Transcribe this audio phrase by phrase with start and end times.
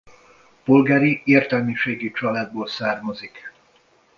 [0.63, 3.53] Polgári értelmiségi családból származik.